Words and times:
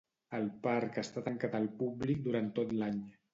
El 0.35 0.45
parc 0.63 0.97
està 1.01 1.23
tancat 1.27 1.59
al 1.59 1.69
públic 1.83 2.25
durant 2.29 2.49
tot 2.57 2.75
l'any. 2.81 2.99